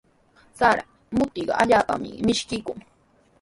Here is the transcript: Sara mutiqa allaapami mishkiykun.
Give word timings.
Sara 0.59 0.83
mutiqa 1.17 1.53
allaapami 1.61 2.09
mishkiykun. 2.25 2.79